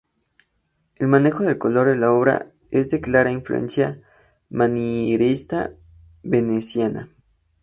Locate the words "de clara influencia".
2.89-4.01